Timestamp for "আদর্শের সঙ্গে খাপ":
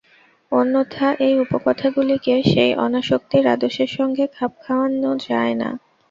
3.47-4.51